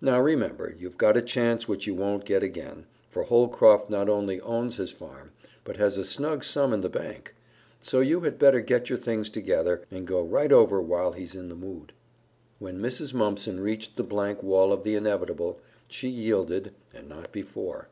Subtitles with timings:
[0.00, 4.40] Now remember, you've got a chance which you won't get again, for Holcroft not only
[4.40, 5.32] owns his farm,
[5.64, 7.34] but has a snug sum in the bank.
[7.78, 11.50] So you had better get your things together, and go right over while he's in
[11.50, 11.92] the mood."
[12.58, 13.12] When Mrs.
[13.12, 17.90] Mumpson reached the blank wall of the inevitable, she yielded, and not before.